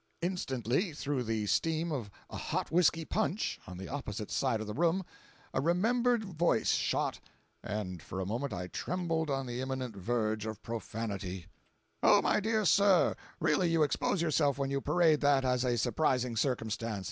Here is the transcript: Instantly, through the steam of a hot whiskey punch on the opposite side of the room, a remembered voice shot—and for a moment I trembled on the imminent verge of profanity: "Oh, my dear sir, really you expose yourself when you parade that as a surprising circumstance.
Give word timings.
Instantly, 0.23 0.93
through 0.93 1.21
the 1.21 1.45
steam 1.45 1.91
of 1.91 2.09
a 2.31 2.35
hot 2.35 2.71
whiskey 2.71 3.05
punch 3.05 3.59
on 3.67 3.77
the 3.77 3.87
opposite 3.87 4.31
side 4.31 4.59
of 4.59 4.65
the 4.65 4.73
room, 4.73 5.05
a 5.53 5.61
remembered 5.61 6.23
voice 6.25 6.71
shot—and 6.71 8.01
for 8.01 8.19
a 8.19 8.25
moment 8.25 8.51
I 8.51 8.65
trembled 8.65 9.29
on 9.29 9.45
the 9.45 9.61
imminent 9.61 9.95
verge 9.95 10.47
of 10.47 10.63
profanity: 10.63 11.45
"Oh, 12.01 12.19
my 12.19 12.39
dear 12.39 12.65
sir, 12.65 13.15
really 13.39 13.69
you 13.69 13.83
expose 13.83 14.23
yourself 14.23 14.57
when 14.57 14.71
you 14.71 14.81
parade 14.81 15.21
that 15.21 15.45
as 15.45 15.63
a 15.63 15.77
surprising 15.77 16.35
circumstance. 16.35 16.99